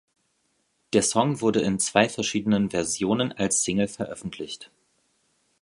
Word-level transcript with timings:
Der 0.93 1.03
Song 1.03 1.41
wurde 1.41 1.61
in 1.61 1.77
zwei 1.77 2.09
verschiedenen 2.09 2.71
Versionen 2.71 3.31
als 3.33 3.61
Single 3.63 3.87
veröffentlicht. 3.87 4.71